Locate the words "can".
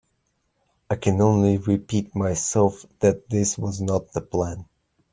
0.95-1.21